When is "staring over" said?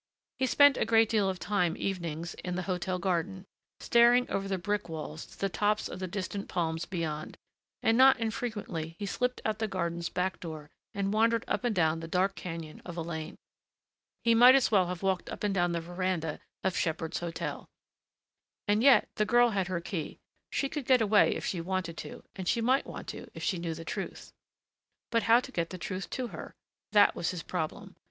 3.79-4.47